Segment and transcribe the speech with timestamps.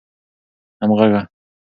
[0.81, 1.21] همږغه